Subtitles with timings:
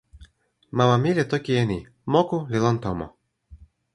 [0.77, 1.79] mama mi li toki e ni:
[2.13, 3.07] moku li lon tomo.